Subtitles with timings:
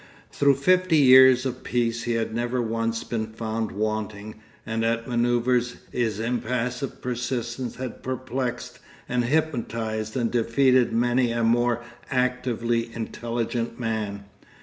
[0.31, 5.75] Through fifty years of peace he had never once been found wanting, and at manœuvres
[5.91, 14.23] his impassive persistence had perplexed and hypnotised and defeated many a more actively intelligent man.